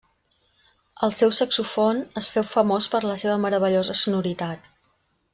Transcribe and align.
Al 1.07 1.11
seu 1.17 1.33
saxofon 1.39 1.99
es 2.21 2.29
féu 2.35 2.45
famós 2.55 2.87
per 2.97 3.01
la 3.09 3.17
seva 3.25 3.35
meravellosa 3.47 3.97
sonoritat. 4.05 4.71